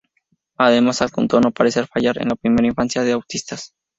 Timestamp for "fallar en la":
1.85-2.35